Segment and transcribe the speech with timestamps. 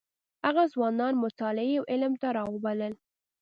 [0.45, 2.93] هغه ځوانان مطالعې او علم ته راوبلل.